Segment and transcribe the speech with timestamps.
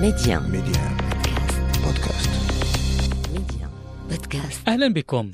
[0.00, 0.96] ميديان ميديان
[1.84, 2.30] بودكاست.
[3.32, 3.70] ميديان
[4.10, 4.68] بودكاست.
[4.68, 5.30] أهلا بكم.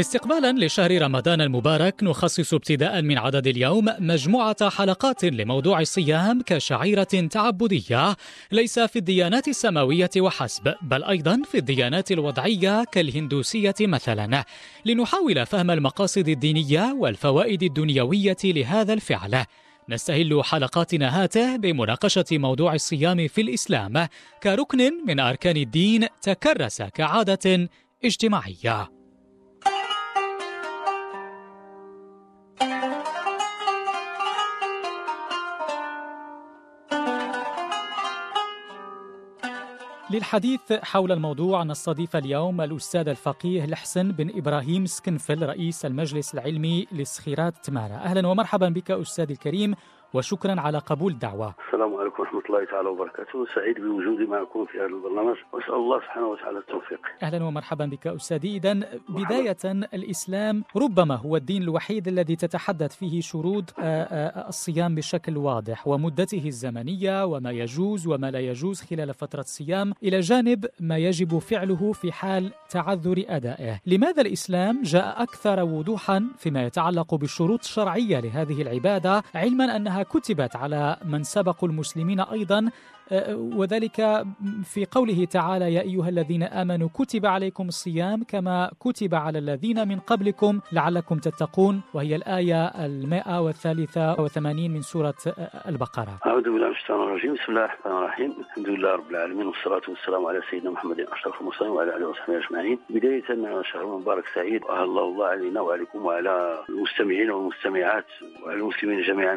[0.00, 8.16] استقبالا لشهر رمضان المبارك نخصص ابتداء من عدد اليوم مجموعة حلقات لموضوع الصيام كشعيرة تعبدية
[8.52, 14.44] ليس في الديانات السماوية وحسب بل أيضا في الديانات الوضعية كالهندوسية مثلا.
[14.84, 19.44] لنحاول فهم المقاصد الدينية والفوائد الدنيوية لهذا الفعل.
[19.88, 24.08] نستهل حلقاتنا هاته بمناقشة موضوع الصيام في الإسلام
[24.42, 27.68] كركن من أركان الدين تكرس كعادة
[28.04, 28.99] اجتماعية.
[40.10, 47.54] للحديث حول الموضوع نستضيف اليوم الأستاذ الفقيه الحسن بن إبراهيم سكنفل رئيس المجلس العلمي لسخيرات
[47.64, 49.74] تمارا أهلا ومرحبا بك أستاذ الكريم.
[50.14, 53.46] وشكرا على قبول الدعوة السلام عليكم ورحمة الله تعالى وبركاته.
[53.54, 55.36] سعيد بوجودي معكم في هذا البرنامج.
[55.52, 57.00] وأسأل الله سبحانه وتعالى التوفيق.
[57.22, 58.56] أهلا ومرحبا بك أستاذي.
[58.56, 58.72] إذا
[59.08, 59.56] بداية
[59.94, 66.42] الإسلام ربما هو الدين الوحيد الذي تتحدث فيه شروط آه، آه، الصيام بشكل واضح ومدته
[66.46, 72.12] الزمنية وما يجوز وما لا يجوز خلال فترة الصيام إلى جانب ما يجب فعله في
[72.12, 73.80] حال تعذر أدائه.
[73.86, 80.96] لماذا الإسلام جاء أكثر وضوحا فيما يتعلق بالشروط الشرعية لهذه العبادة؟ علما أنها كتبت على
[81.04, 82.70] من سبقوا المسلمين أيضا
[83.12, 84.24] آه، وذلك
[84.64, 89.98] في قوله تعالى يا أيها الذين آمنوا كتب عليكم الصيام كما كتب على الذين من
[89.98, 96.18] قبلكم لعلكم تتقون وهي الآية المائة والثالثة وثمانين من سورة آه، البقرة.
[96.26, 97.34] أعوذ بالله من الشيطان الرجيم.
[97.34, 98.34] بسم الله الرحمن الرحيم.
[98.40, 102.78] الحمد لله رب العالمين والصلاة والسلام على سيدنا محمد أشرف المرسلين وعلى آله وصحبه أجمعين.
[102.90, 103.24] بداية
[103.72, 108.06] شهر مبارك سعيد وأهل الله علينا وعليكم وعلى المستمعين والمستمعات
[108.42, 109.36] وعلى المسلمين جميعا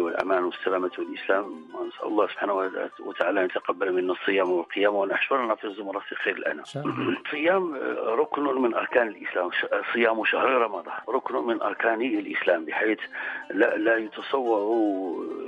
[0.00, 1.44] والأمان والسلامة والإسلام.
[1.74, 2.54] ونسأل الله سبحانه
[3.00, 6.64] وتعالى أن يتقبل منا الصيام والقيام وأن يحشرنا في زمرة خير الأنام.
[7.26, 7.74] الصيام
[8.06, 9.50] ركن من أركان الإسلام.
[9.50, 10.94] ش- صيام شهر رمضان.
[11.08, 12.98] ركن من أركان الإسلام بحيث
[13.50, 14.60] لا, لا يتصور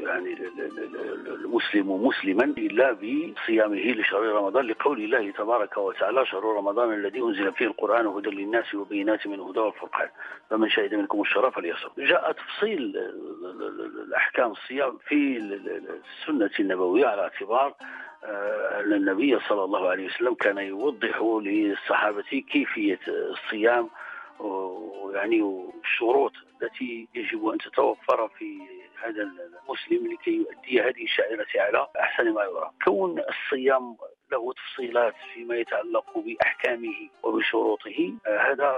[0.06, 6.92] يعني ال- ال- المسلم مسلما إلا بصيامه لشهر رمضان لقول الله تبارك وتعالى شهر رمضان
[6.92, 10.08] الذي أنزل فيه القرآن هدى للناس وبينات من الهدى والفرقان.
[10.50, 14.08] فمن شهد منكم الشهر فليصم جاء تفصيل ال-
[14.42, 17.74] الأحكام الصيام في ال- ال- السنة النبوية على اعتبار
[18.24, 22.22] آه، أن النبي صلى الله عليه وسلم كان يوضح للصحابة
[22.52, 23.90] كيفية الصيام
[24.40, 26.32] ويعني والشروط
[26.62, 28.58] التي يجب أن تتوفر في
[29.02, 33.96] هذا المسلم لكي يؤدي هذه الشعيرة على أحسن ما يرام كون الصيام
[34.32, 38.76] له تفصيلات فيما يتعلق بأحكامه وبشروطه آه، هذا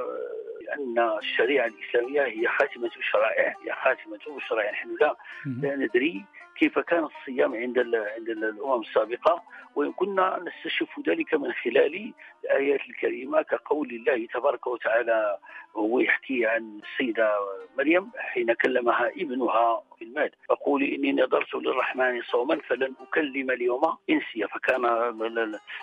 [0.64, 5.16] لأن الشريعة الإسلامية هي خاتمة الشرائع هي خاتمة الشرائع نحن لا
[5.46, 6.24] لا ندري
[6.58, 9.42] كيف كان الصيام عند عند ال- الأمم السابقة.
[9.74, 12.12] وإن كنا نستشف ذلك من خلال
[12.44, 15.38] الآيات الكريمة كقول الله تبارك وتعالى
[15.74, 17.30] وهو يحكي عن السيدة
[17.78, 20.30] مريم حين كلمها ابنها في المال.
[20.48, 24.82] فقولي إني نذرت للرحمن صوما فلن أكلم اليوم انسيا فكان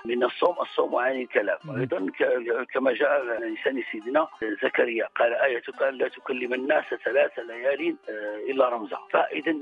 [0.06, 1.58] من الصوم الصوم عن الكلام.
[1.80, 2.12] أيضا
[2.74, 4.28] كما جاء على لسان سيدنا
[4.64, 8.98] زكريا قال ايتك الا تكلم الناس ثلاث ليال آه، إلا رمزا.
[9.12, 9.54] فاذا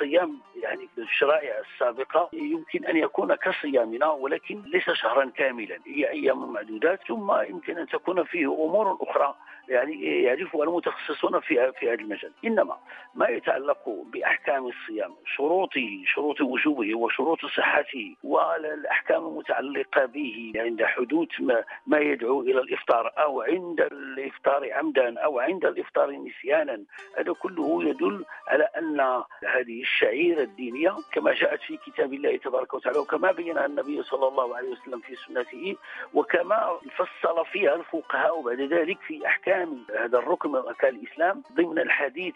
[0.00, 7.00] الصيام يعني الشرائع السابقة يمكن أن يكون كصيامنا ولكن ليس شهرا كاملا هي أيام معدودات
[7.08, 9.34] ثم يمكن أن تكون فيه أمور أخرى
[9.68, 12.32] يعني يعرفها المتخصصون في في هذا المجال.
[12.44, 12.76] إنما
[13.14, 21.64] ما يتعلق بأحكام الصيام شروطه شروط وجوبه وشروط صحته والأحكام المتعلقة به عند حدوث ما,
[21.86, 26.82] ما يدعو إلى الإفطار أو عند الإفطار عمدا أو عند الإفطار نسيانا
[27.18, 29.00] هذا كله يدل على أن
[29.46, 34.56] هذه الشعيرة الدينية كما جاءت في كتاب الله تبارك وتعالى وكما بينها النبي صلى الله
[34.56, 35.76] عليه وسلم في سنته
[36.14, 42.34] وكما فصل فيها الفقهاء بعد ذلك في أحكام هذا الركن من أركان الإسلام ضمن الحديث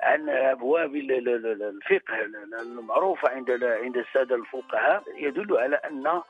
[0.00, 2.20] عن ال- الفقه
[2.62, 6.22] المعروفه عند عند السادة الفقهاء يدل على أن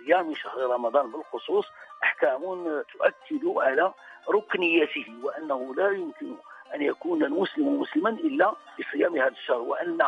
[0.00, 1.66] لصيام شهر رمضان بالخصوص
[2.02, 2.40] أحكام
[2.92, 3.92] تؤكد على
[4.30, 6.34] ركنيته وأنه لا يمكن
[6.74, 9.98] أن يكون المسلم مسلما إلا بصيام هذا الشهر وأن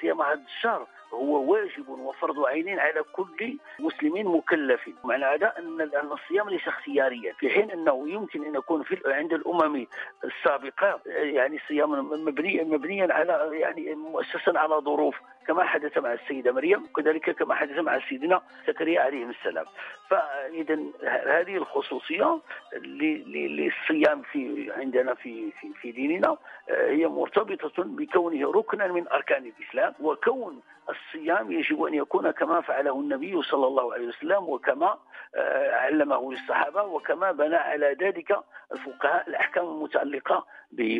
[0.00, 4.90] صيام هذا الشهر هو واجب وفرض عين على كل مسلم مكلف.
[5.04, 9.86] معنى هذا أن الصيام ليس اختياريا في حين أنه يمكن أن يكون في عند الأمم
[10.24, 11.90] السابقة يعني الصيام
[12.24, 15.16] مبني مبنيا على يعني مؤسسا على ظروف
[15.46, 19.66] كما حدث مع السيدة مريم وكذلك كما حدث مع سيدنا زكريا عليه السلام.
[20.10, 20.78] فإذا
[21.26, 22.40] هذه الخصوصية
[22.76, 26.36] للصيام في عندنا في في, في ديننا
[26.70, 33.00] آه، هي مرتبطة بكونه ركنا من أركان الإسلام وكون الصيام يجب أن يكون كما فعله
[33.00, 34.98] النبي صلى الله عليه وسلم وكما
[35.34, 38.38] آه، علمه للصحابة وكما بنى على ذلك
[38.72, 40.46] الفقهاء الأحكام المتعلقة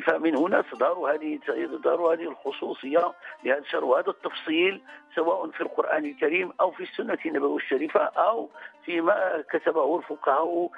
[0.07, 3.13] فمن هنا تدار هذه تدار هذه الخصوصية
[3.45, 4.81] لهذا الشهر وهذا التفصيل
[5.15, 8.49] سواء في القرآن الكريم أو في السنة النبوية الشريفة أو
[8.85, 10.71] فيما كتبه الفقهاء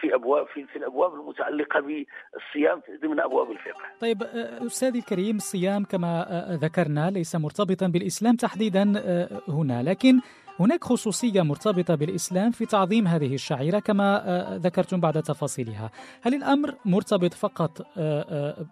[0.00, 3.82] في أبواب في, في الأبواب المتعلقة بالصيام ضمن أبواب الفقه.
[4.00, 4.22] طيب
[4.66, 6.26] أستاذي الكريم الصيام كما
[6.62, 8.82] ذكرنا ليس مرتبطا بالإسلام تحديدا
[9.48, 9.82] هنا.
[9.82, 10.20] لكن
[10.60, 15.90] هناك خصوصية مرتبطة بالإسلام في تعظيم هذه الشعيرة كما ذكرتم بعد تفاصيلها.
[16.22, 17.86] هل الأمر مرتبط فقط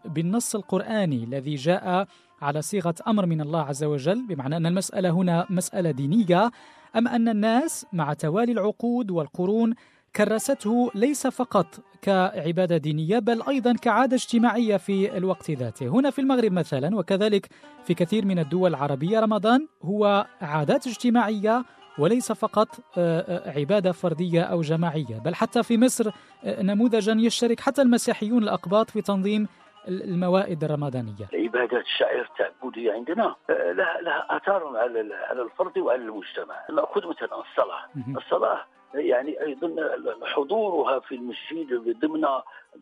[0.04, 2.06] بالنص القرآني الذي جاء
[2.42, 6.50] على صيغة أمر من الله عز وجل بمعنى أن المسألة هنا مسألة دينية
[6.96, 9.74] أم أن الناس مع توالي العقود والقرون
[10.16, 11.66] كرسته ليس فقط
[12.02, 15.88] كعبادة دينية بل أيضا كعادة اجتماعية في الوقت ذاته.
[15.88, 17.46] هنا في المغرب مثلا وكذلك
[17.84, 21.64] في كثير من الدول العربية رمضان هو عادات اجتماعية
[21.98, 22.68] وليس فقط
[22.98, 25.18] آه، آه، عبادة فردية أو جماعية.
[25.24, 26.10] بل حتى في مصر
[26.44, 29.48] آه، نموذجا يشترك حتى المسيحيون الأقباط في تنظيم
[29.88, 31.26] الموائد الرمضانية.
[31.34, 36.54] عبادة الشعائر التعبدية عندنا لها لها آثار على على الفرد وعلى المجتمع.
[36.70, 38.16] نأخذ مثلا الصلاة.
[38.16, 39.74] الصلاة يعني أيضا
[40.22, 42.24] حضورها في المسجد ضمن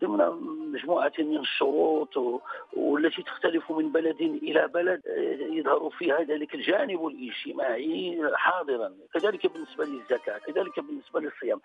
[0.00, 0.18] ضمن
[0.72, 2.42] مجموعة من الشروط
[2.72, 5.02] والتي تختلف من بلد إلى بلد
[5.50, 8.92] يظهر فيها ذلك الجانب الاجتماعي حاضرا.
[9.14, 11.60] كذلك بالنسبة للزكاة كذلك بالنسبة للصيام.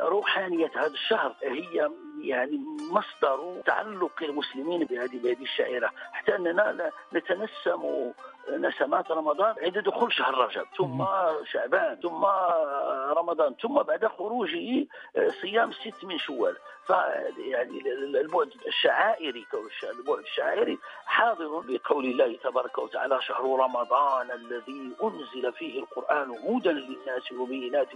[0.00, 1.90] روحانية هذا الشهر هي
[2.22, 2.60] يعني
[2.90, 8.12] مصدر تعلق المسلمين بهذه بهذه الشعيره حتى أننا نتنسم
[8.50, 11.04] نسمات رمضان عند دخول شهر رجب ثم
[11.44, 12.24] شعبان ثم
[13.18, 14.86] رمضان ثم بعد خروجه
[15.42, 16.56] صيام ست من شوال.
[16.86, 19.46] فيعني البعد الشعائري
[19.98, 27.32] البعد الشعائري حاضر بقول الله تبارك وتعالى شهر رمضان الذي أنزل فيه القرآن هدى للناس
[27.32, 27.88] وبينات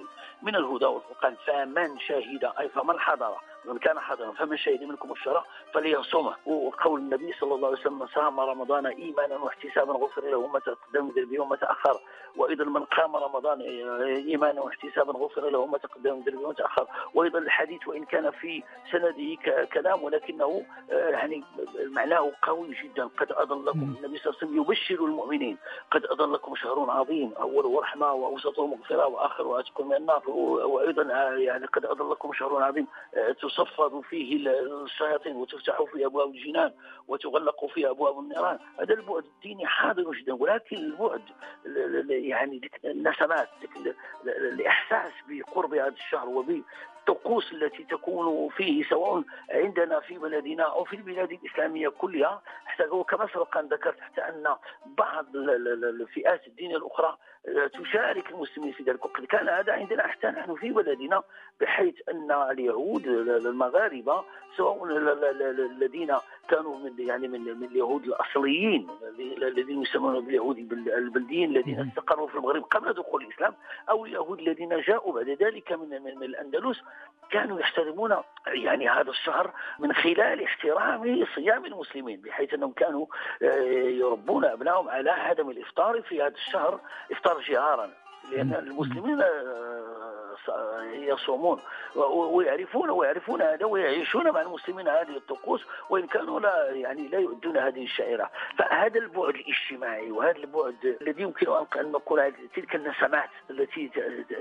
[0.42, 3.36] من الهدى والفرقان فمن شهد أي فمن حضر.
[3.64, 8.40] من كان حاضرا فمن شهد منكم الشرع فليصومه وقول النبي صلى الله عليه وسلم صام
[8.40, 12.00] رمضان إيمانا واحتسابا غفر له ما تقدم من ذنبه وما تاخر
[12.36, 13.60] وأيضا من قام رمضان
[14.00, 18.62] إيمانا واحتسابا غفر له ما تقدم من ذنبه وما تاخر وأيضا الحديث وإن كان في
[18.92, 19.36] سنده
[19.72, 21.44] كلام ولكنه آه، يعني
[21.86, 23.06] معناه قوي جدا.
[23.18, 25.56] قد اضلكم النبي صلى الله عليه وسلم يبشر المؤمنين.
[25.90, 30.30] قد اضلكم شهر عظيم اوله رحمة واوسطه مغفرة واخره اتقوا من النار.
[30.30, 32.86] وأيضا آه، يعني قد اضلكم شهر عظيم.
[33.14, 34.48] آه، تصفد فيه
[34.84, 36.72] الشياطين وتفتح فيه أبواب الجنان
[37.08, 38.58] وتغلق فيه أبواب النيران.
[38.80, 41.22] هذا البعد الديني حاضر جدا ولكن البعد
[42.08, 43.48] يعني النسمات
[44.26, 46.62] الاحساس بقرب هذا الشهر وب
[47.00, 52.42] الطقوس التي تكون فيه سواء عندنا في بلدنا أو في البلاد الإسلامية كلها.
[52.64, 54.56] حتى كما سبق أن ذكرت حتى أن
[54.86, 57.16] بعض الفئات الدينيه الأخرى
[57.72, 61.22] تشارك المسلمين في ذلك وقد كان هذا عندنا حتى نحن في بلدنا
[61.60, 64.24] بحيث أن اليهود المغاربة
[64.56, 64.84] سواء
[65.76, 66.16] الذين
[66.48, 68.88] كانوا من يعني من من اليهود الأصليين
[69.42, 73.54] الذين يسمون باليهود البلديين الذين استقروا في المغرب قبل دخول الإسلام
[73.88, 76.80] أو اليهود الذين جاءوا بعد ذلك من من الأندلس
[77.30, 78.16] كانوا يحترمون
[78.46, 83.06] يعني هذا الشهر من خلال احترام صيام المسلمين بحيث أنهم كانوا
[83.42, 86.80] آه، يربون أبنائهم على عدم الإفطار في هذا الشهر
[87.12, 87.90] إفطار جهارا
[88.32, 89.79] لأن المسلمين آه،
[91.10, 91.60] يصومون.
[91.96, 97.84] ويعرفون ويعرفون هذا ويعيشون مع المسلمين هذه الطقوس وإن كانوا لا يعني لا يؤدون هذه
[97.84, 103.90] الشعيره فهذا البعد الاجتماعي وهذا البعد الذي يمكن ان نقول تلك النسمات التي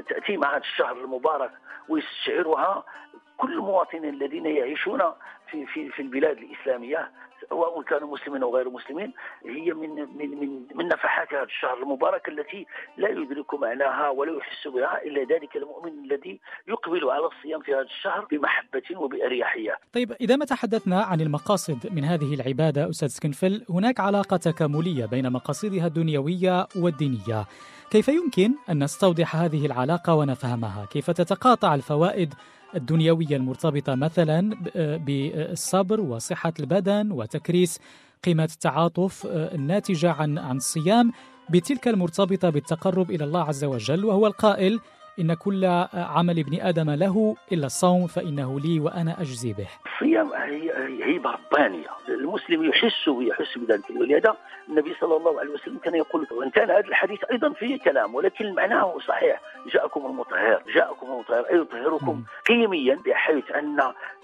[0.09, 1.51] تأتي مع هذا الشهر المبارك
[1.89, 2.83] ويستشعرها
[3.39, 4.99] كل المواطنين الذين يعيشون
[5.51, 7.11] في في في البلاد الإسلامية
[7.49, 9.13] سواء كانوا مسلمين أو غير مسلمين
[9.45, 12.65] هي من من من من نفحات هذا الشهر المبارك التي
[12.97, 17.81] لا يدرك معناها ولا يحس بها إلا ذلك المؤمن الذي يقبل على الصيام في هذا
[17.81, 19.77] الشهر بمحبة وبأريحية.
[19.93, 25.31] طيب إذا ما تحدثنا عن المقاصد من هذه العبادة أستاذ سكنفل هناك علاقة تكاملية بين
[25.31, 27.45] مقاصدها الدنيوية والدينية.
[27.91, 32.33] كيف يمكن أن نستوضح هذه العلاقة ونفهمها؟ كيف تتقاطع الفوائد
[32.75, 34.55] الدنيوية المرتبطة مثلا
[34.97, 37.79] بالصبر وصحة البدن وتكريس
[38.23, 41.11] قيمة التعاطف آه، الناتجة عن عن الصيام.
[41.49, 44.79] بتلك المرتبطة بالتقرب إلى الله عز وجل وهو القائل
[45.19, 49.67] إن كل عمل ابن آدم له إلا الصوم فإنه لي وأنا أجزي به.
[49.85, 54.35] الصيام هي ربانية المسلم يحس يحس بذلك ولهذا
[54.69, 58.53] النبي صلى الله عليه وسلم كان يقول وإن كان هذا الحديث أيضا فيه كلام ولكن
[58.53, 59.41] معناه صحيح.
[59.73, 63.79] جاءكم المطهر جاءكم المطهر أي يطهركم قيميا بحيث أن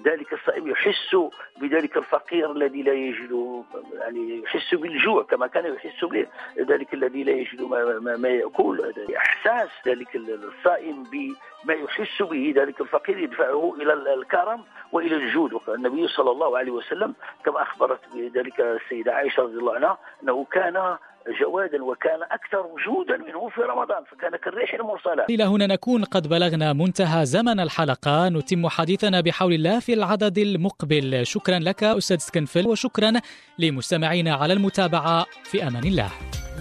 [0.06, 1.16] ذلك الصائم يحس
[1.62, 6.28] بذلك الفقير الذي لا يجد يعني يحس بالجوع كما كان يحس به
[6.60, 8.94] ذلك الذي لا يجد ما, ما, ما يأكل.
[9.18, 10.85] إحساس ذلك الصائم.
[10.92, 15.52] بما يحس به ذلك الفقير يدفعه إلى الكرم وإلى الجود.
[15.68, 17.14] النبي صلى الله عليه وسلم
[17.46, 20.98] كما أخبرت بذلك السيدة عائشة رضي الله عنها أنه كان
[21.42, 25.30] جوادا وكان أكثر جودا منه في رمضان فكان كالريح المرسلات.
[25.30, 28.30] إلى هنا نكون قد بلغنا منتهى زمن الحلقة.
[28.30, 31.26] نتم حديثنا بحول الله في العدد المقبل.
[31.26, 33.14] شكرا لك أستاذ سكنفل وشكرا
[33.60, 35.26] لمستمعينا على المتابعة.
[35.44, 36.10] في أمان الله.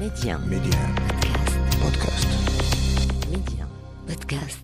[0.00, 0.95] ميديان ميديان
[1.83, 2.33] بودكاست.
[4.08, 4.63] ميديان بودكاست